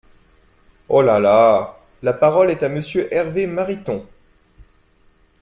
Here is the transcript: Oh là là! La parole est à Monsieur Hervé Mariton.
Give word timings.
Oh 0.89 1.03
là 1.03 1.19
là! 1.19 1.69
La 2.01 2.13
parole 2.13 2.49
est 2.49 2.63
à 2.63 2.69
Monsieur 2.69 3.07
Hervé 3.13 3.45
Mariton. 3.45 4.03